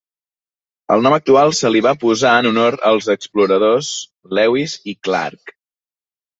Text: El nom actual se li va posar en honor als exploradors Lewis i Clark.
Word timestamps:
El 0.95 1.03
nom 1.07 1.15
actual 1.17 1.53
se 1.57 1.71
li 1.73 1.83
va 1.89 1.93
posar 2.05 2.33
en 2.45 2.49
honor 2.53 2.79
als 2.93 3.11
exploradors 3.17 3.93
Lewis 4.41 4.77
i 4.95 4.99
Clark. 5.09 5.59